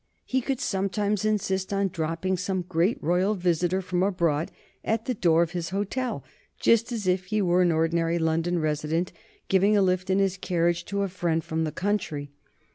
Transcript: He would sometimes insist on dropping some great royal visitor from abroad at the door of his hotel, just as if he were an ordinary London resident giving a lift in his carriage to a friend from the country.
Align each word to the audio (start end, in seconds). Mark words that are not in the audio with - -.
He 0.25 0.43
would 0.49 0.59
sometimes 0.59 1.25
insist 1.25 1.71
on 1.71 1.89
dropping 1.89 2.35
some 2.35 2.63
great 2.67 2.97
royal 3.03 3.35
visitor 3.35 3.83
from 3.83 4.01
abroad 4.01 4.49
at 4.83 5.05
the 5.05 5.13
door 5.13 5.43
of 5.43 5.51
his 5.51 5.69
hotel, 5.69 6.23
just 6.59 6.91
as 6.91 7.05
if 7.05 7.25
he 7.25 7.39
were 7.39 7.61
an 7.61 7.71
ordinary 7.71 8.17
London 8.17 8.57
resident 8.57 9.11
giving 9.47 9.77
a 9.77 9.81
lift 9.83 10.09
in 10.09 10.17
his 10.17 10.37
carriage 10.37 10.85
to 10.85 11.03
a 11.03 11.07
friend 11.07 11.43
from 11.43 11.65
the 11.65 11.71
country. 11.71 12.31